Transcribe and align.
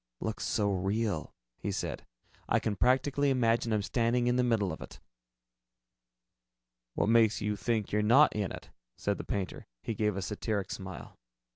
"Looks 0.19 0.45
so 0.45 0.71
real," 0.73 1.31
he 1.59 1.71
said, 1.71 2.07
"I 2.49 2.59
can 2.59 2.75
practically 2.75 3.29
imagine 3.29 3.71
I'm 3.71 3.83
standing 3.83 4.25
in 4.25 4.35
the 4.35 4.43
middle 4.43 4.71
of 4.71 4.81
it." 4.81 4.99
"What 6.95 7.07
makes 7.09 7.39
you 7.39 7.55
think 7.55 7.91
you're 7.91 8.01
not 8.01 8.35
in 8.35 8.51
it?" 8.51 8.71
said 8.97 9.19
the 9.19 9.23
painter. 9.23 9.67
He 9.83 9.93
gave 9.93 10.17
a 10.17 10.23
satiric 10.23 10.71
smile. 10.71 11.19